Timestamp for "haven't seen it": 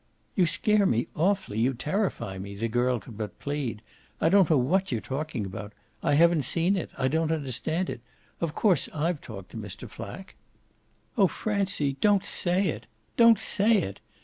6.15-6.89